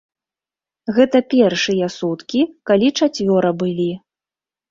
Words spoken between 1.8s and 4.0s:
суткі, калі чацвёра былі.